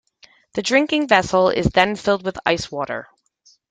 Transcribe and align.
The 0.55 0.63
drinking 0.63 1.09
vessel 1.09 1.49
is 1.49 1.67
then 1.67 1.95
filled 1.95 2.25
with 2.25 2.39
ice 2.43 2.71
water. 2.71 3.07